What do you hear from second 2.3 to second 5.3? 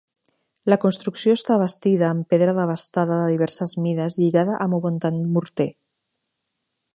pedra desbastada de diverses mides lligada amb abundant